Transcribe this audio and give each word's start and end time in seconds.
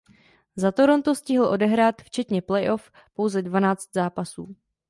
Za 0.55 0.71
Toronto 0.71 1.15
stihl 1.15 1.45
odehrát 1.45 2.01
včetně 2.01 2.41
playoff 2.41 2.91
pouze 3.13 3.41
dvanáct 3.41 3.93
zápasů. 3.93 4.55